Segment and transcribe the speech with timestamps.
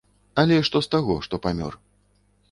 [0.43, 1.77] Але і што з таго, што памёр!